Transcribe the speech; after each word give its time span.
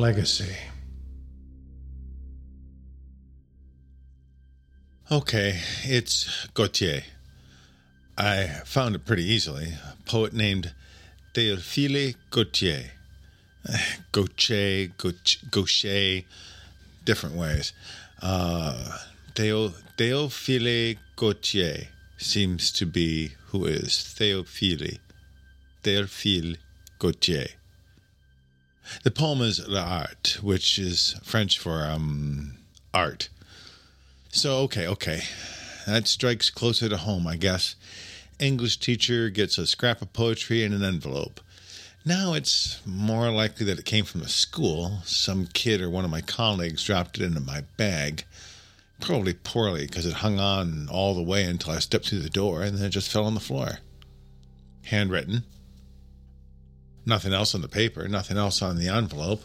Legacy. 0.00 0.56
Okay, 5.10 5.60
it's 5.84 6.46
Gautier. 6.54 7.02
I 8.18 8.46
found 8.64 8.96
it 8.96 9.04
pretty 9.04 9.24
easily. 9.24 9.74
A 9.88 9.96
poet 10.04 10.32
named 10.32 10.72
Théophile 11.32 12.16
Gautier. 12.30 12.90
Gautier, 14.12 14.88
Gaucher, 15.50 16.22
different 17.04 17.36
ways. 17.36 17.72
Uh, 18.20 18.98
Théophile 19.34 20.98
Gautier 21.16 21.88
seems 22.18 22.72
to 22.72 22.84
be 22.84 23.32
who 23.48 23.64
is 23.64 23.90
Théophile. 24.18 24.98
Théophile 25.82 26.56
Gautier. 26.98 27.48
The 29.02 29.10
poem 29.10 29.40
is 29.40 29.66
L'Art, 29.66 30.38
which 30.42 30.78
is 30.78 31.16
French 31.22 31.58
for 31.58 31.84
um, 31.84 32.54
art. 32.92 33.28
So, 34.30 34.58
okay, 34.60 34.86
okay. 34.86 35.22
That 35.86 36.08
strikes 36.08 36.50
closer 36.50 36.88
to 36.88 36.96
home, 36.96 37.26
I 37.26 37.36
guess. 37.36 37.76
English 38.38 38.78
teacher 38.78 39.30
gets 39.30 39.58
a 39.58 39.66
scrap 39.66 40.02
of 40.02 40.12
poetry 40.12 40.64
in 40.64 40.72
an 40.72 40.82
envelope. 40.82 41.40
Now 42.04 42.34
it's 42.34 42.80
more 42.84 43.30
likely 43.30 43.64
that 43.66 43.78
it 43.78 43.84
came 43.84 44.04
from 44.04 44.20
the 44.20 44.28
school. 44.28 44.98
Some 45.04 45.46
kid 45.46 45.80
or 45.80 45.88
one 45.88 46.04
of 46.04 46.10
my 46.10 46.20
colleagues 46.20 46.84
dropped 46.84 47.18
it 47.18 47.24
into 47.24 47.40
my 47.40 47.62
bag. 47.76 48.24
Probably 49.00 49.34
poorly, 49.34 49.86
because 49.86 50.04
it 50.04 50.14
hung 50.14 50.38
on 50.38 50.88
all 50.90 51.14
the 51.14 51.22
way 51.22 51.44
until 51.44 51.72
I 51.72 51.78
stepped 51.78 52.08
through 52.08 52.20
the 52.20 52.30
door 52.30 52.62
and 52.62 52.76
then 52.76 52.86
it 52.86 52.90
just 52.90 53.10
fell 53.10 53.24
on 53.24 53.34
the 53.34 53.40
floor. 53.40 53.78
Handwritten. 54.84 55.44
Nothing 57.06 57.34
else 57.34 57.54
on 57.54 57.60
the 57.60 57.68
paper, 57.68 58.08
nothing 58.08 58.36
else 58.38 58.62
on 58.62 58.76
the 58.76 58.88
envelope. 58.88 59.42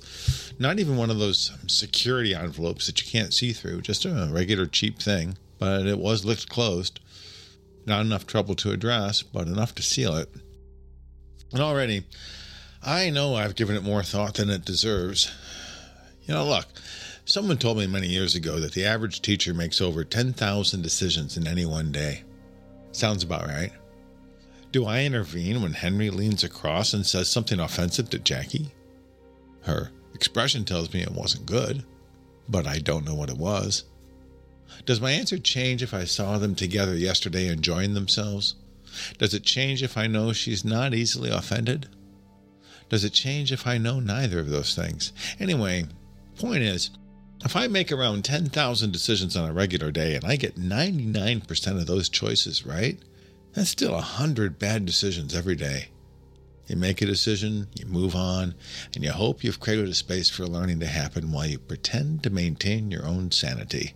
Not 0.57 0.79
even 0.79 0.97
one 0.97 1.09
of 1.09 1.19
those 1.19 1.51
security 1.67 2.33
envelopes 2.33 2.87
that 2.87 3.01
you 3.01 3.09
can't 3.09 3.33
see 3.33 3.51
through, 3.51 3.81
just 3.81 4.05
a 4.05 4.29
regular 4.31 4.65
cheap 4.65 4.99
thing. 4.99 5.37
But 5.57 5.85
it 5.85 5.99
was 5.99 6.23
licked 6.23 6.47
closed. 6.47 6.99
Not 7.85 8.01
enough 8.01 8.25
trouble 8.25 8.55
to 8.55 8.71
address, 8.71 9.23
but 9.23 9.47
enough 9.47 9.75
to 9.75 9.81
seal 9.81 10.15
it. 10.15 10.29
And 11.51 11.61
already, 11.61 12.03
I 12.83 13.09
know 13.09 13.35
I've 13.35 13.55
given 13.55 13.75
it 13.75 13.83
more 13.83 14.03
thought 14.03 14.35
than 14.35 14.49
it 14.49 14.63
deserves. 14.63 15.31
You 16.23 16.33
know, 16.33 16.45
look, 16.45 16.65
someone 17.25 17.57
told 17.57 17.77
me 17.77 17.87
many 17.87 18.07
years 18.07 18.35
ago 18.35 18.59
that 18.59 18.73
the 18.73 18.85
average 18.85 19.21
teacher 19.21 19.53
makes 19.53 19.81
over 19.81 20.03
10,000 20.03 20.81
decisions 20.81 21.35
in 21.35 21.47
any 21.47 21.65
one 21.65 21.91
day. 21.91 22.23
Sounds 22.91 23.23
about 23.23 23.47
right. 23.47 23.71
Do 24.71 24.85
I 24.85 25.03
intervene 25.03 25.61
when 25.61 25.73
Henry 25.73 26.11
leans 26.11 26.43
across 26.43 26.93
and 26.93 27.05
says 27.05 27.27
something 27.27 27.59
offensive 27.59 28.09
to 28.11 28.19
Jackie? 28.19 28.71
Her 29.61 29.91
expression 30.13 30.63
tells 30.63 30.93
me 30.93 31.01
it 31.01 31.11
wasn't 31.11 31.47
good, 31.47 31.83
but 32.47 32.67
I 32.67 32.77
don't 32.79 33.05
know 33.05 33.15
what 33.15 33.29
it 33.29 33.37
was. 33.37 33.85
Does 34.85 35.01
my 35.01 35.11
answer 35.11 35.39
change 35.39 35.81
if 35.81 35.93
I 35.93 36.03
saw 36.03 36.37
them 36.37 36.53
together 36.53 36.95
yesterday 36.95 37.47
enjoying 37.47 37.95
themselves? 37.95 38.55
Does 39.17 39.33
it 39.33 39.43
change 39.43 39.81
if 39.81 39.97
I 39.97 40.05
know 40.05 40.33
she's 40.33 40.63
not 40.63 40.93
easily 40.93 41.31
offended? 41.31 41.87
Does 42.89 43.03
it 43.03 43.13
change 43.13 43.51
if 43.51 43.65
I 43.65 43.77
know 43.77 43.99
neither 43.99 44.39
of 44.39 44.49
those 44.49 44.75
things? 44.75 45.13
Anyway, 45.39 45.85
point 46.37 46.61
is, 46.61 46.91
if 47.43 47.55
I 47.55 47.67
make 47.67 47.91
around 47.91 48.25
10,000 48.25 48.91
decisions 48.91 49.35
on 49.35 49.49
a 49.49 49.53
regular 49.53 49.91
day 49.91 50.15
and 50.15 50.25
I 50.25 50.35
get 50.35 50.59
99% 50.59 51.67
of 51.67 51.87
those 51.87 52.09
choices 52.09 52.65
right, 52.65 52.99
that's 53.53 53.69
still 53.69 53.91
a 53.91 53.95
100 53.95 54.59
bad 54.59 54.85
decisions 54.85 55.35
every 55.35 55.55
day. 55.55 55.89
You 56.69 56.75
make 56.75 57.01
a 57.01 57.07
decision, 57.07 57.67
you 57.73 57.87
move 57.87 58.15
on, 58.15 58.53
and 58.93 59.03
you 59.03 59.11
hope 59.11 59.43
you've 59.43 59.59
created 59.59 59.89
a 59.89 59.95
space 59.95 60.29
for 60.29 60.45
learning 60.45 60.79
to 60.81 60.85
happen 60.85 61.31
while 61.31 61.47
you 61.47 61.57
pretend 61.57 62.21
to 62.23 62.29
maintain 62.29 62.91
your 62.91 63.07
own 63.07 63.31
sanity. 63.31 63.95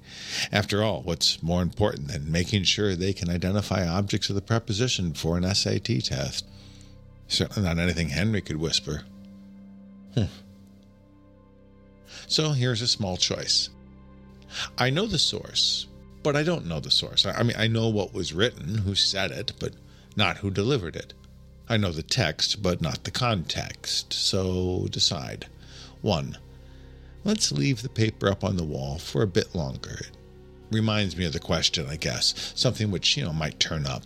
After 0.52 0.82
all, 0.82 1.04
what's 1.04 1.44
more 1.44 1.62
important 1.62 2.08
than 2.08 2.32
making 2.32 2.64
sure 2.64 2.96
they 2.96 3.14
can 3.14 3.30
identify 3.30 3.88
objects 3.88 4.30
of 4.30 4.36
the 4.36 4.42
preposition 4.42 5.14
for 5.14 5.38
an 5.38 5.54
SAT 5.54 5.86
test? 6.04 6.48
Certainly 7.28 7.70
not 7.70 7.78
anything 7.78 8.10
Henry 8.10 8.42
could 8.42 8.58
whisper. 8.58 9.04
Hmm. 10.16 10.24
So 12.28 12.54
here's 12.54 12.82
a 12.82 12.88
small 12.88 13.18
choice. 13.18 13.70
I 14.80 14.90
know 14.90 15.06
the 15.06 15.20
source, 15.20 15.86
but 16.24 16.36
I 16.36 16.44
don't 16.44 16.66
know 16.66 16.80
the 16.80 16.90
source. 16.90 17.26
I 17.26 17.44
mean, 17.44 17.58
I 17.58 17.68
know 17.68 17.90
what 17.90 18.14
was 18.14 18.34
written, 18.34 18.80
who 18.80 18.96
said 18.96 19.32
it, 19.32 19.54
but 19.60 19.74
not 20.16 20.38
who 20.38 20.50
delivered 20.50 20.96
it. 20.96 21.14
I 21.70 21.78
know 21.78 21.92
the 21.92 22.04
text, 22.04 22.62
but 22.62 22.82
not 22.82 23.04
the 23.04 23.12
context. 23.12 24.14
So 24.14 24.88
decide. 24.90 25.48
1. 26.02 26.38
Let's 27.24 27.52
leave 27.52 27.82
the 27.82 27.90
paper 27.90 28.30
up 28.30 28.44
on 28.44 28.58
the 28.58 28.66
wall 28.66 28.98
for 29.00 29.22
a 29.22 29.28
bit 29.28 29.56
longer. 29.56 30.00
It 30.02 30.12
reminds 30.72 31.16
me 31.16 31.26
of 31.26 31.34
the 31.34 31.40
question, 31.40 31.88
I 31.88 31.96
guess, 31.96 32.52
something 32.56 32.92
which, 32.92 33.16
you 33.16 33.24
know, 33.24 33.32
might 33.32 33.60
turn 33.60 33.86
up. 33.86 34.04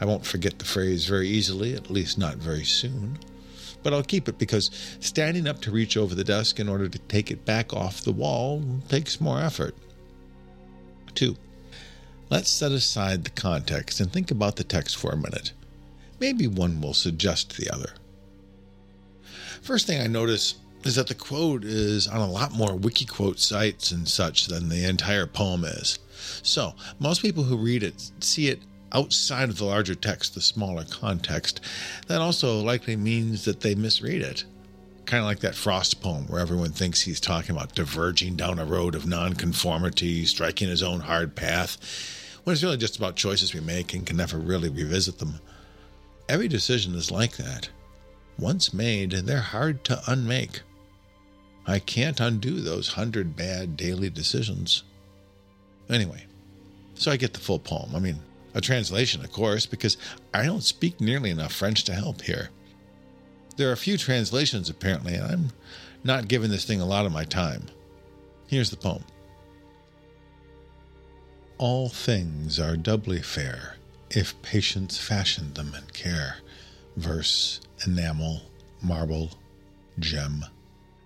I 0.00 0.04
won't 0.04 0.26
forget 0.26 0.58
the 0.58 0.64
phrase 0.64 1.06
very 1.06 1.28
easily, 1.28 1.74
at 1.74 1.90
least 1.90 2.18
not 2.18 2.36
very 2.36 2.64
soon. 2.64 3.18
But 3.82 3.94
I'll 3.94 4.02
keep 4.02 4.28
it 4.28 4.38
because 4.38 4.70
standing 4.98 5.46
up 5.46 5.60
to 5.62 5.70
reach 5.70 5.96
over 5.96 6.14
the 6.14 6.24
desk 6.24 6.58
in 6.58 6.68
order 6.68 6.88
to 6.88 6.98
take 6.98 7.30
it 7.30 7.44
back 7.44 7.72
off 7.72 8.02
the 8.02 8.12
wall 8.12 8.62
takes 8.88 9.20
more 9.20 9.40
effort. 9.40 9.74
2. 11.14 11.36
Let's 12.30 12.50
set 12.50 12.72
aside 12.72 13.24
the 13.24 13.30
context 13.30 14.00
and 14.00 14.12
think 14.12 14.30
about 14.30 14.56
the 14.56 14.64
text 14.64 14.96
for 14.96 15.10
a 15.10 15.16
minute. 15.16 15.52
Maybe 16.20 16.46
one 16.46 16.80
will 16.80 16.94
suggest 16.94 17.56
the 17.56 17.70
other. 17.70 17.94
First 19.62 19.86
thing 19.86 20.00
I 20.00 20.06
notice 20.06 20.56
is 20.84 20.94
that 20.96 21.08
the 21.08 21.14
quote 21.14 21.64
is 21.64 22.06
on 22.06 22.20
a 22.20 22.30
lot 22.30 22.52
more 22.52 22.76
Wikiquote 22.76 23.38
sites 23.38 23.90
and 23.90 24.08
such 24.08 24.46
than 24.46 24.68
the 24.68 24.84
entire 24.84 25.26
poem 25.26 25.64
is. 25.64 25.98
So, 26.42 26.74
most 26.98 27.22
people 27.22 27.44
who 27.44 27.56
read 27.56 27.82
it 27.82 28.10
see 28.20 28.48
it 28.48 28.60
outside 28.92 29.48
of 29.48 29.58
the 29.58 29.64
larger 29.64 29.94
text, 29.94 30.34
the 30.34 30.40
smaller 30.40 30.84
context, 30.84 31.60
that 32.06 32.20
also 32.20 32.60
likely 32.60 32.96
means 32.96 33.44
that 33.44 33.60
they 33.60 33.74
misread 33.74 34.22
it. 34.22 34.44
Kind 35.10 35.22
of 35.22 35.26
like 35.26 35.40
that 35.40 35.56
Frost 35.56 36.00
poem 36.00 36.28
where 36.28 36.40
everyone 36.40 36.70
thinks 36.70 37.00
he's 37.00 37.18
talking 37.18 37.56
about 37.56 37.74
diverging 37.74 38.36
down 38.36 38.60
a 38.60 38.64
road 38.64 38.94
of 38.94 39.08
nonconformity, 39.08 40.24
striking 40.24 40.68
his 40.68 40.84
own 40.84 41.00
hard 41.00 41.34
path, 41.34 41.78
when 42.44 42.52
it's 42.54 42.62
really 42.62 42.76
just 42.76 42.96
about 42.96 43.16
choices 43.16 43.52
we 43.52 43.58
make 43.58 43.92
and 43.92 44.06
can 44.06 44.16
never 44.16 44.38
really 44.38 44.68
revisit 44.68 45.18
them. 45.18 45.40
Every 46.28 46.46
decision 46.46 46.94
is 46.94 47.10
like 47.10 47.38
that. 47.38 47.70
Once 48.38 48.72
made, 48.72 49.10
they're 49.10 49.40
hard 49.40 49.82
to 49.86 50.00
unmake. 50.06 50.60
I 51.66 51.80
can't 51.80 52.20
undo 52.20 52.60
those 52.60 52.90
hundred 52.90 53.34
bad 53.34 53.76
daily 53.76 54.10
decisions. 54.10 54.84
Anyway, 55.88 56.24
so 56.94 57.10
I 57.10 57.16
get 57.16 57.32
the 57.32 57.40
full 57.40 57.58
poem. 57.58 57.96
I 57.96 57.98
mean, 57.98 58.20
a 58.54 58.60
translation, 58.60 59.24
of 59.24 59.32
course, 59.32 59.66
because 59.66 59.96
I 60.32 60.46
don't 60.46 60.62
speak 60.62 61.00
nearly 61.00 61.30
enough 61.30 61.52
French 61.52 61.82
to 61.86 61.94
help 61.94 62.22
here. 62.22 62.50
There 63.56 63.68
are 63.68 63.72
a 63.72 63.76
few 63.76 63.98
translations, 63.98 64.70
apparently, 64.70 65.14
and 65.14 65.24
I'm 65.24 65.50
not 66.02 66.28
giving 66.28 66.50
this 66.50 66.64
thing 66.64 66.80
a 66.80 66.86
lot 66.86 67.06
of 67.06 67.12
my 67.12 67.24
time. 67.24 67.66
Here's 68.46 68.70
the 68.70 68.76
poem 68.76 69.04
All 71.58 71.88
things 71.88 72.58
are 72.58 72.76
doubly 72.76 73.22
fair 73.22 73.76
if 74.10 74.40
patience 74.42 74.98
fashioned 74.98 75.54
them 75.54 75.72
and 75.74 75.92
care. 75.92 76.38
Verse, 76.96 77.60
enamel, 77.86 78.42
marble, 78.82 79.30
gem. 79.98 80.44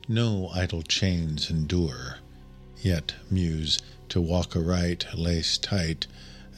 No 0.08 0.50
idle 0.54 0.82
chains 0.82 1.50
endure, 1.50 2.18
yet, 2.80 3.14
muse, 3.30 3.80
to 4.08 4.20
walk 4.20 4.56
aright, 4.56 5.06
lace 5.14 5.58
tight, 5.58 6.06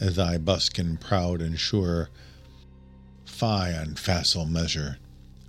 thy 0.01 0.37
buskin 0.39 0.97
proud 0.97 1.41
and 1.41 1.59
sure. 1.59 2.11
Fie 3.25 3.75
on 3.75 3.95
facile 3.95 4.47
measure, 4.47 4.99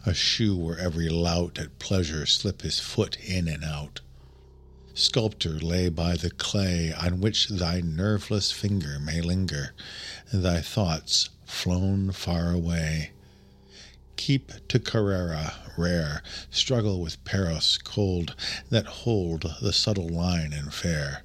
a 0.07 0.13
shoe 0.13 0.56
where 0.56 0.80
every 0.80 1.09
lout 1.09 1.59
at 1.59 1.80
pleasure 1.80 2.25
slip 2.25 2.62
his 2.62 2.80
foot 2.80 3.18
in 3.19 3.45
and 3.50 3.62
out. 3.62 4.00
Sculptor, 4.94 5.59
lay 5.59 5.89
by 5.89 6.15
the 6.15 6.30
clay 6.31 6.94
on 6.94 7.19
which 7.19 7.50
thy 7.50 7.81
nerveless 7.81 8.50
finger 8.50 9.00
may 9.00 9.19
linger, 9.19 9.74
thy 10.31 10.62
thoughts 10.62 11.30
flown 11.45 12.13
far 12.13 12.51
away. 12.51 13.12
Keep 14.15 14.54
to 14.69 14.80
Carrara, 14.80 15.56
rare, 15.77 16.24
struggle 16.50 17.01
with 17.01 17.24
Paros 17.25 17.77
cold, 17.77 18.33
that 18.69 18.86
hold 18.86 19.56
the 19.62 19.74
subtle 19.74 20.07
line 20.07 20.54
and 20.54 20.74
fair 20.74 21.21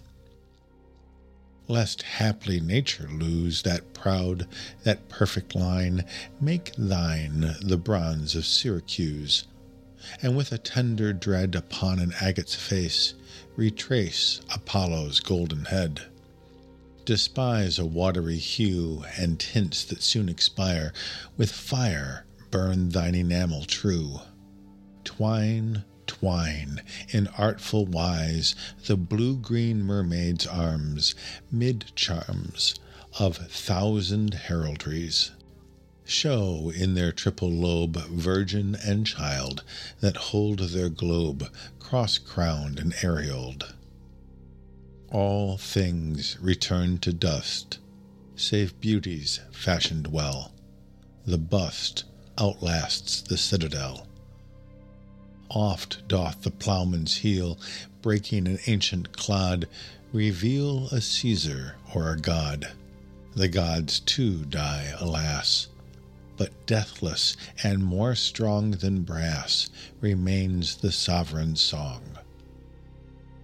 lest 1.72 2.02
haply 2.02 2.60
nature 2.60 3.08
lose 3.10 3.62
that 3.62 3.94
proud, 3.94 4.46
that 4.84 5.08
perfect 5.08 5.54
line, 5.54 6.04
make 6.38 6.70
thine 6.76 7.56
the 7.62 7.78
bronze 7.78 8.34
of 8.36 8.44
Syracuse, 8.44 9.46
and 10.20 10.36
with 10.36 10.52
a 10.52 10.58
tender 10.58 11.14
dread 11.14 11.54
upon 11.54 11.98
an 11.98 12.12
agate's 12.20 12.54
face 12.54 13.14
retrace 13.56 14.42
Apollo's 14.54 15.20
golden 15.20 15.64
head. 15.64 16.02
Despise 17.06 17.78
a 17.78 17.86
watery 17.86 18.36
hue 18.36 19.04
and 19.16 19.40
tints 19.40 19.82
that 19.86 20.02
soon 20.02 20.28
expire, 20.28 20.92
with 21.38 21.50
fire 21.50 22.26
burn 22.50 22.90
thine 22.90 23.14
enamel 23.14 23.64
true. 23.64 24.20
Twine 25.04 25.84
twine 26.06 26.82
in 27.10 27.26
artful 27.28 27.87
wise 27.87 28.54
the 28.87 28.96
blue 28.96 29.37
green 29.37 29.82
mermaid's 29.82 30.46
arms, 30.46 31.14
mid 31.50 31.93
charms 31.94 32.75
of 33.19 33.37
thousand 33.37 34.34
heraldries. 34.34 35.31
Show 36.04 36.70
in 36.75 36.94
their 36.94 37.12
triple 37.12 37.50
lobe 37.50 37.96
virgin 38.08 38.75
and 38.75 39.06
child 39.06 39.62
that 40.00 40.16
hold 40.16 40.58
their 40.58 40.88
globe 40.88 41.49
cross 41.78 42.19
crowned 42.19 42.78
and 42.78 42.93
aureoled. 42.94 43.75
All 45.10 45.58
things 45.58 46.38
return 46.40 46.98
to 46.98 47.12
dust, 47.12 47.78
save 48.34 48.81
beauties 48.81 49.40
fashioned 49.52 50.06
well. 50.06 50.52
The 51.26 51.38
bust 51.38 52.05
outlasts 52.38 53.20
the 53.20 53.37
citadel. 53.37 54.06
Oft 55.54 56.08
doth 56.08 56.43
the 56.43 56.50
ploughman's 56.50 57.19
heel, 57.19 57.58
breaking 58.00 58.46
an 58.49 58.58
ancient 58.66 59.12
clod, 59.12 59.69
reveal 60.12 60.88
a 60.88 61.00
Caesar 61.00 61.76
or 61.94 62.10
a 62.10 62.19
god. 62.19 62.72
The 63.34 63.49
gods 63.49 64.00
too 64.00 64.46
die, 64.46 64.94
alas, 64.99 65.69
but 66.38 66.66
deathless 66.66 67.37
and 67.62 67.84
more 67.84 68.14
strong 68.14 68.70
than 68.70 69.02
brass 69.02 69.69
remains 70.00 70.76
the 70.76 70.93
sovereign 70.93 71.56
song. 71.56 72.02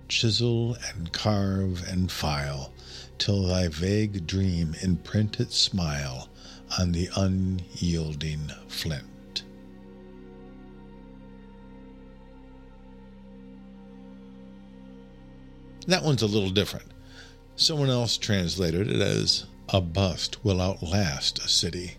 Chisel 0.09 0.79
and 0.89 1.13
carve 1.13 1.87
and 1.87 2.11
file 2.11 2.73
till 3.19 3.43
thy 3.43 3.69
vague 3.69 4.27
dream 4.27 4.75
imprint 4.81 5.41
its 5.41 5.59
smile 5.59 6.31
on 6.79 6.93
the 6.93 7.11
unyielding 7.17 8.51
flint. 8.69 9.05
That 15.89 16.05
one's 16.05 16.21
a 16.21 16.27
little 16.27 16.51
different. 16.51 16.85
Someone 17.57 17.89
else 17.89 18.19
translated 18.19 18.91
it 18.91 19.01
as 19.01 19.47
a 19.71 19.81
bust 19.81 20.45
will 20.45 20.61
outlast 20.61 21.39
a 21.39 21.49
city. 21.49 21.97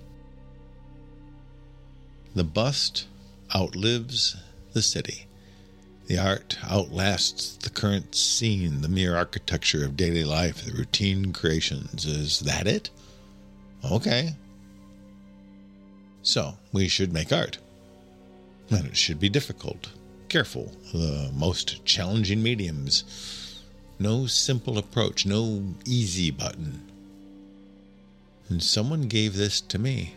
The 2.35 2.43
bust 2.43 3.07
outlives 3.53 4.37
the 4.73 4.83
city. 4.83 5.25
The 6.05 6.19
art 6.19 6.55
outlasts 6.63 7.57
the 7.57 7.71
current 7.71 8.13
scene, 8.13 8.81
the 8.81 8.87
mere 8.87 9.15
architecture 9.15 9.83
of 9.83 9.97
daily 9.97 10.23
life, 10.23 10.63
the 10.63 10.71
routine 10.71 11.33
creations. 11.33 12.05
Is 12.05 12.41
that 12.41 12.67
it? 12.67 12.91
Okay. 13.83 14.35
So, 16.21 16.57
we 16.71 16.87
should 16.87 17.11
make 17.11 17.33
art. 17.33 17.57
And 18.69 18.85
it 18.85 18.97
should 18.97 19.19
be 19.19 19.29
difficult, 19.29 19.89
careful, 20.29 20.71
the 20.93 21.31
most 21.33 21.83
challenging 21.85 22.43
mediums 22.43 23.38
no 23.99 24.25
simple 24.25 24.77
approach, 24.77 25.25
no 25.25 25.63
easy 25.85 26.31
button. 26.31 26.89
And 28.47 28.63
someone 28.63 29.03
gave 29.03 29.35
this 29.35 29.61
to 29.61 29.77
me. 29.77 30.15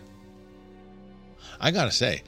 I 1.60 1.70
gotta 1.70 1.90
say, 1.92 2.22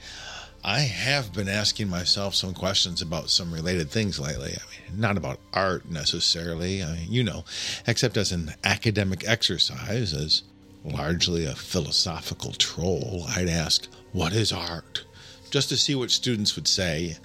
I 0.62 0.80
have 0.80 1.32
been 1.32 1.48
asking 1.48 1.88
myself 1.88 2.34
some 2.34 2.54
questions 2.54 3.02
about 3.02 3.30
some 3.30 3.52
related 3.52 3.90
things 3.90 4.18
lately. 4.18 4.52
I 4.52 4.90
mean, 4.90 5.00
not 5.00 5.16
about 5.16 5.40
art 5.52 5.90
necessarily, 5.90 6.82
I 6.82 6.96
mean, 6.96 7.12
you 7.12 7.22
know, 7.22 7.44
except 7.86 8.16
as 8.16 8.32
an 8.32 8.54
academic 8.64 9.26
exercise, 9.28 10.12
as 10.14 10.42
largely 10.84 11.44
a 11.44 11.54
philosophical 11.54 12.52
troll. 12.52 13.24
I'd 13.28 13.48
ask, 13.48 13.88
What 14.12 14.32
is 14.32 14.52
art? 14.52 15.04
Just 15.50 15.68
to 15.68 15.76
see 15.76 15.94
what 15.94 16.10
students 16.10 16.56
would 16.56 16.68
say 16.68 17.16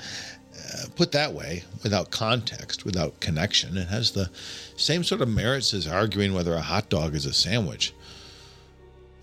Uh, 0.71 0.85
put 0.95 1.11
that 1.13 1.33
way, 1.33 1.63
without 1.83 2.11
context, 2.11 2.85
without 2.85 3.19
connection, 3.19 3.77
it 3.77 3.87
has 3.87 4.11
the 4.11 4.29
same 4.75 5.03
sort 5.03 5.21
of 5.21 5.29
merits 5.29 5.73
as 5.73 5.87
arguing 5.87 6.33
whether 6.33 6.53
a 6.53 6.61
hot 6.61 6.89
dog 6.89 7.15
is 7.15 7.25
a 7.25 7.33
sandwich. 7.33 7.93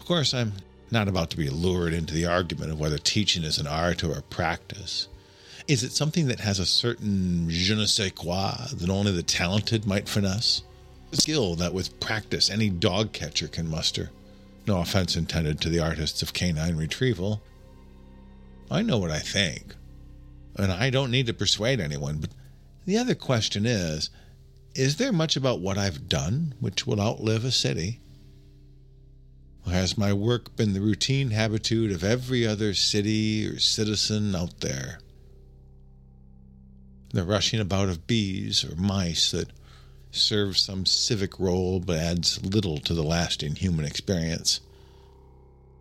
Of 0.00 0.06
course, 0.06 0.34
I'm 0.34 0.54
not 0.90 1.08
about 1.08 1.30
to 1.30 1.36
be 1.36 1.48
lured 1.48 1.92
into 1.92 2.14
the 2.14 2.26
argument 2.26 2.72
of 2.72 2.80
whether 2.80 2.98
teaching 2.98 3.44
is 3.44 3.58
an 3.58 3.66
art 3.66 4.02
or 4.02 4.12
a 4.12 4.22
practice. 4.22 5.08
Is 5.68 5.82
it 5.82 5.92
something 5.92 6.26
that 6.28 6.40
has 6.40 6.58
a 6.58 6.66
certain 6.66 7.48
je 7.50 7.74
ne 7.74 7.86
sais 7.86 8.12
quoi 8.12 8.54
that 8.72 8.88
only 8.88 9.12
the 9.12 9.22
talented 9.22 9.86
might 9.86 10.08
finesse? 10.08 10.62
A 11.12 11.16
skill 11.16 11.54
that 11.56 11.74
with 11.74 11.98
practice 12.00 12.50
any 12.50 12.70
dog 12.70 13.12
catcher 13.12 13.48
can 13.48 13.68
muster. 13.68 14.10
No 14.66 14.80
offense 14.80 15.16
intended 15.16 15.60
to 15.60 15.68
the 15.68 15.80
artists 15.80 16.22
of 16.22 16.32
canine 16.32 16.76
retrieval. 16.76 17.40
I 18.70 18.82
know 18.82 18.98
what 18.98 19.10
I 19.12 19.20
think 19.20 19.74
and 20.56 20.72
I 20.72 20.90
don't 20.90 21.10
need 21.10 21.26
to 21.26 21.34
persuade 21.34 21.80
anyone. 21.80 22.18
But 22.18 22.30
the 22.84 22.98
other 22.98 23.14
question 23.14 23.66
is 23.66 24.10
is 24.74 24.96
there 24.96 25.12
much 25.12 25.36
about 25.36 25.60
what 25.60 25.78
I've 25.78 26.08
done 26.08 26.54
which 26.60 26.86
will 26.86 27.00
outlive 27.00 27.44
a 27.44 27.50
city? 27.50 28.00
Or 29.66 29.72
has 29.72 29.96
my 29.96 30.12
work 30.12 30.54
been 30.54 30.74
the 30.74 30.80
routine 30.80 31.30
habitude 31.30 31.90
of 31.90 32.04
every 32.04 32.46
other 32.46 32.74
city 32.74 33.46
or 33.46 33.58
citizen 33.58 34.36
out 34.36 34.60
there? 34.60 34.98
The 37.12 37.24
rushing 37.24 37.58
about 37.58 37.88
of 37.88 38.06
bees 38.06 38.64
or 38.64 38.76
mice 38.76 39.30
that 39.30 39.48
serves 40.10 40.60
some 40.60 40.84
civic 40.84 41.38
role 41.40 41.80
but 41.80 41.96
adds 41.96 42.44
little 42.44 42.78
to 42.78 42.94
the 42.94 43.02
lasting 43.02 43.56
human 43.56 43.86
experience. 43.86 44.60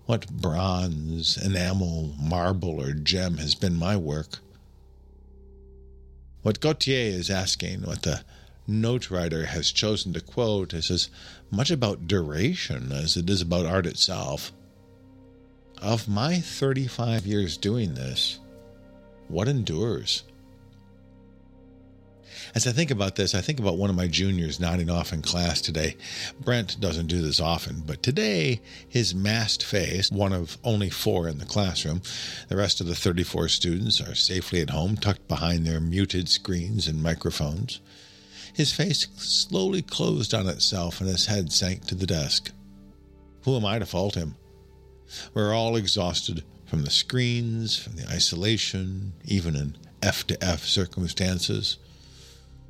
What 0.05 0.29
bronze, 0.29 1.37
enamel, 1.37 2.13
marble, 2.17 2.79
or 2.81 2.93
gem 2.93 3.37
has 3.37 3.55
been 3.55 3.75
my 3.75 3.97
work? 3.97 4.39
What 6.45 6.59
Gautier 6.59 7.09
is 7.17 7.31
asking, 7.31 7.81
what 7.81 8.03
the 8.03 8.21
note 8.67 9.09
writer 9.09 9.47
has 9.47 9.71
chosen 9.71 10.13
to 10.13 10.21
quote, 10.21 10.75
is 10.75 10.91
as 10.91 11.09
much 11.49 11.71
about 11.71 12.07
duration 12.07 12.91
as 12.91 13.17
it 13.17 13.27
is 13.31 13.41
about 13.41 13.65
art 13.65 13.87
itself. 13.87 14.53
Of 15.81 16.07
my 16.07 16.39
35 16.39 17.25
years 17.25 17.57
doing 17.57 17.95
this, 17.95 18.37
what 19.27 19.47
endures? 19.47 20.21
As 22.53 22.67
I 22.67 22.71
think 22.71 22.91
about 22.91 23.15
this, 23.15 23.35
I 23.35 23.41
think 23.41 23.59
about 23.59 23.77
one 23.77 23.89
of 23.89 23.95
my 23.95 24.07
juniors 24.07 24.59
nodding 24.59 24.89
off 24.89 25.13
in 25.13 25.21
class 25.21 25.61
today. 25.61 25.97
Brent 26.39 26.79
doesn't 26.79 27.07
do 27.07 27.21
this 27.21 27.39
often, 27.39 27.83
but 27.85 28.03
today 28.03 28.61
his 28.87 29.15
masked 29.15 29.63
face, 29.63 30.11
one 30.11 30.33
of 30.33 30.57
only 30.63 30.89
four 30.89 31.27
in 31.27 31.37
the 31.37 31.45
classroom, 31.45 32.01
the 32.47 32.57
rest 32.57 32.81
of 32.81 32.87
the 32.87 32.95
34 32.95 33.47
students 33.49 34.01
are 34.01 34.15
safely 34.15 34.61
at 34.61 34.69
home, 34.69 34.95
tucked 34.95 35.27
behind 35.27 35.65
their 35.65 35.79
muted 35.79 36.29
screens 36.29 36.87
and 36.87 37.01
microphones. 37.01 37.79
His 38.53 38.71
face 38.71 39.07
slowly 39.17 39.81
closed 39.81 40.33
on 40.33 40.47
itself 40.47 41.01
and 41.01 41.09
his 41.09 41.25
head 41.25 41.51
sank 41.51 41.85
to 41.87 41.95
the 41.95 42.07
desk. 42.07 42.51
Who 43.43 43.55
am 43.57 43.65
I 43.65 43.79
to 43.79 43.85
fault 43.85 44.15
him? 44.15 44.35
We're 45.33 45.53
all 45.53 45.75
exhausted 45.75 46.43
from 46.65 46.83
the 46.83 46.89
screens, 46.89 47.77
from 47.77 47.95
the 47.95 48.07
isolation, 48.07 49.13
even 49.25 49.55
in 49.55 49.77
F 50.01 50.25
to 50.27 50.43
F 50.43 50.63
circumstances. 50.63 51.77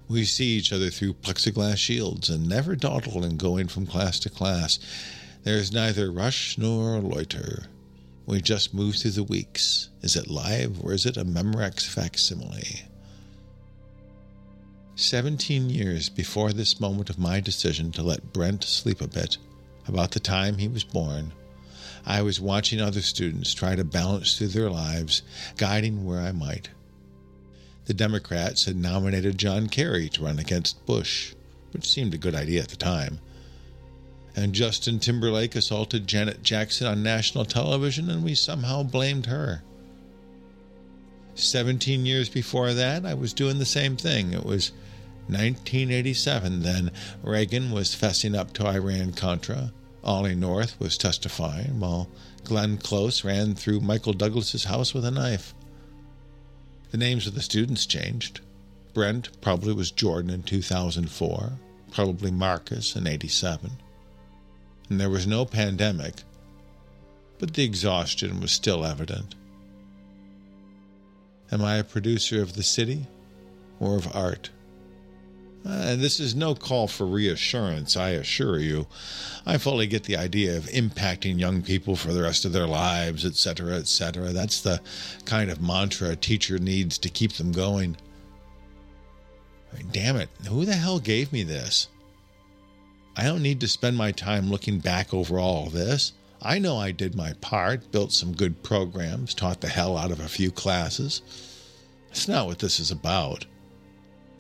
We 0.08 0.26
see 0.26 0.58
each 0.58 0.72
other 0.72 0.90
through 0.90 1.16
plexiglass 1.16 1.78
shields 1.78 2.30
and 2.30 2.48
never 2.48 2.76
dawdle 2.76 3.26
in 3.26 3.38
going 3.38 3.68
from 3.68 3.88
class 3.88 4.20
to 4.20 4.30
class. 4.30 4.78
There 5.44 5.58
is 5.58 5.72
neither 5.72 6.12
rush 6.12 6.58
nor 6.58 7.00
loiter. 7.00 7.66
We 8.26 8.42
just 8.42 8.74
move 8.74 8.96
through 8.96 9.12
the 9.12 9.24
weeks. 9.24 9.90
Is 10.02 10.16
it 10.16 10.30
live 10.30 10.84
or 10.84 10.94
is 10.94 11.06
it 11.06 11.18
a 11.18 11.26
Memorex 11.26 11.86
facsimile? 11.88 12.84
Seventeen 14.96 15.70
years 15.70 16.08
before 16.10 16.54
this 16.54 16.80
moment 16.80 17.10
of 17.10 17.20
my 17.20 17.40
decision 17.40 17.92
to 17.94 18.04
let 18.04 18.32
Brent 18.32 18.64
sleep 18.64 19.02
a 19.02 19.08
bit, 19.08 19.38
about 19.88 20.12
the 20.12 20.20
time 20.20 20.58
he 20.58 20.68
was 20.68 20.84
born, 20.84 21.32
I 22.06 22.22
was 22.22 22.40
watching 22.40 22.80
other 22.80 23.02
students 23.02 23.54
try 23.54 23.76
to 23.76 23.84
balance 23.84 24.38
through 24.38 24.50
their 24.50 24.70
lives, 24.70 25.24
guiding 25.58 26.06
where 26.06 26.20
I 26.20 26.32
might. 26.32 26.70
The 27.86 27.94
Democrats 27.94 28.66
had 28.66 28.76
nominated 28.76 29.38
John 29.38 29.70
Kerry 29.70 30.10
to 30.10 30.24
run 30.24 30.40
against 30.40 30.86
Bush, 30.86 31.34
which 31.72 31.88
seemed 31.88 32.14
a 32.14 32.20
good 32.20 32.36
idea 32.36 32.62
at 32.62 32.70
the 32.70 32.76
time. 32.76 33.20
And 34.36 34.54
Justin 34.54 35.00
Timberlake 35.00 35.56
assaulted 35.56 36.08
Janet 36.08 36.44
Jackson 36.44 36.88
on 36.88 37.04
national 37.04 37.46
television, 37.46 38.10
and 38.10 38.24
we 38.24 38.36
somehow 38.36 38.84
blamed 38.84 39.28
her. 39.28 39.64
17 41.36 42.06
years 42.06 42.30
before 42.30 42.74
that, 42.74 43.06
I 43.06 43.14
was 43.14 43.34
doing 43.34 43.60
the 43.60 43.66
same 43.66 43.98
thing. 43.98 44.34
It 44.34 44.46
was 44.46 44.72
1987 45.28 46.62
then. 46.62 46.92
Reagan 47.24 47.72
was 47.72 47.96
fessing 47.96 48.38
up 48.38 48.54
to 48.54 48.68
Iran 48.68 49.14
Contra. 49.14 49.74
Ollie 50.04 50.36
North 50.36 50.80
was 50.80 50.98
testifying, 50.98 51.80
while 51.80 52.08
Glenn 52.44 52.78
Close 52.78 53.24
ran 53.24 53.56
through 53.56 53.80
Michael 53.80 54.14
Douglas's 54.14 54.66
house 54.66 54.94
with 54.94 55.04
a 55.04 55.12
knife. 55.12 55.55
The 56.96 57.00
names 57.00 57.28
of 57.28 57.36
the 57.36 57.42
students 57.42 57.86
changed. 57.86 58.40
Brent 58.94 59.42
probably 59.42 59.74
was 59.74 59.92
Jordan 59.92 60.30
in 60.32 60.44
2004, 60.44 61.52
probably 61.92 62.32
Marcus 62.32 62.96
in 62.96 63.06
87. 63.06 63.72
And 64.90 65.02
there 65.02 65.10
was 65.10 65.28
no 65.28 65.44
pandemic, 65.44 66.24
but 67.38 67.54
the 67.54 67.66
exhaustion 67.66 68.40
was 68.40 68.54
still 68.54 68.86
evident. 68.86 69.36
Am 71.52 71.66
I 71.66 71.76
a 71.76 71.84
producer 71.84 72.42
of 72.42 72.54
the 72.54 72.64
city 72.64 73.08
or 73.78 73.98
of 73.98 74.16
art. 74.16 74.52
Uh, 75.68 75.96
this 75.96 76.20
is 76.20 76.36
no 76.36 76.54
call 76.54 76.88
for 76.88 77.08
reassurance, 77.08 77.98
I 77.98 78.10
assure 78.10 78.60
you. 78.60 78.86
I 79.48 79.58
fully 79.58 79.88
get 79.88 80.04
the 80.04 80.16
idea 80.16 80.56
of 80.56 80.66
impacting 80.66 81.40
young 81.40 81.64
people 81.64 81.96
for 81.96 82.14
the 82.14 82.22
rest 82.22 82.46
of 82.46 82.54
their 82.54 82.68
lives, 82.68 83.26
etc., 83.26 83.74
etc. 83.74 84.32
That's 84.32 84.62
the 84.62 84.80
kind 85.26 85.50
of 85.50 85.62
mantra 85.62 86.10
a 86.10 86.16
teacher 86.16 86.60
needs 86.60 87.00
to 87.00 87.10
keep 87.10 87.34
them 87.34 87.52
going. 87.52 87.98
Damn 89.92 90.18
it, 90.18 90.30
who 90.48 90.66
the 90.66 90.76
hell 90.76 91.00
gave 91.00 91.34
me 91.34 91.44
this? 91.44 91.88
I 93.18 93.24
don't 93.24 93.42
need 93.42 93.60
to 93.62 93.68
spend 93.68 93.98
my 93.98 94.12
time 94.12 94.50
looking 94.50 94.80
back 94.80 95.14
over 95.14 95.40
all 95.40 95.70
this. 95.70 96.14
I 96.42 96.60
know 96.60 96.78
I 96.78 96.92
did 96.92 97.16
my 97.16 97.34
part, 97.42 97.92
built 97.92 98.12
some 98.12 98.34
good 98.34 98.62
programs, 98.62 99.34
taught 99.34 99.62
the 99.62 99.68
hell 99.68 99.98
out 99.98 100.12
of 100.12 100.20
a 100.20 100.28
few 100.28 100.52
classes. 100.52 101.22
That's 102.10 102.28
not 102.28 102.46
what 102.46 102.60
this 102.60 102.80
is 102.80 102.92
about. 102.92 103.46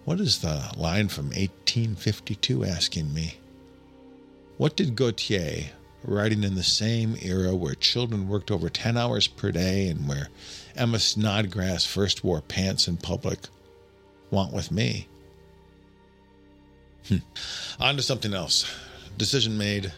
What 0.06 0.20
is 0.20 0.40
the 0.40 0.72
line 0.78 1.08
from 1.08 1.26
1852 1.30 2.64
asking 2.64 3.12
me? 3.12 3.40
What 4.58 4.76
did 4.78 4.96
Gautier, 4.96 5.72
writing 6.04 6.44
in 6.44 6.54
the 6.54 6.62
same 6.62 7.18
era 7.24 7.56
where 7.56 7.74
children 7.74 8.30
worked 8.30 8.52
over 8.52 8.70
10 8.70 8.98
hours 8.98 9.28
per 9.28 9.52
day 9.52 9.88
and 9.88 10.08
where 10.08 10.30
Emma 10.76 11.00
Snodgrass 11.00 11.86
first 11.86 12.24
wore 12.24 12.42
pants 12.42 12.88
in 12.88 12.98
public, 12.98 13.40
want 14.30 14.54
with 14.54 14.72
me? 14.72 15.08
Hmm. 17.08 17.18
On 17.80 17.96
to 17.98 18.04
something 18.04 18.36
else. 18.36 18.72
Decision 19.18 19.58
made. 19.58 19.92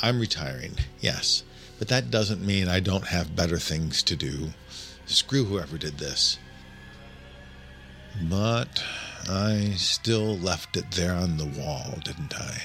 I'm 0.00 0.20
retiring, 0.20 0.72
yes, 1.00 1.42
but 1.78 1.88
that 1.88 2.10
doesn't 2.10 2.44
mean 2.44 2.66
I 2.66 2.80
don't 2.80 3.08
have 3.08 3.36
better 3.36 3.58
things 3.58 4.02
to 4.04 4.16
do. 4.16 4.48
Screw 5.04 5.44
whoever 5.44 5.76
did 5.76 5.98
this. 5.98 6.38
But 8.22 8.82
I 9.28 9.74
still 9.76 10.36
left 10.36 10.76
it 10.76 10.90
there 10.92 11.14
on 11.14 11.36
the 11.36 11.46
wall, 11.46 11.98
didn't 12.04 12.34
I? 12.38 12.62